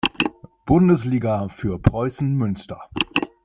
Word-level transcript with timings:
Bundesliga 0.65 1.47
für 1.49 1.77
Preußen 1.77 2.33
Münster. 2.35 2.89